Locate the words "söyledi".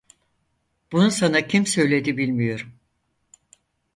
1.67-2.17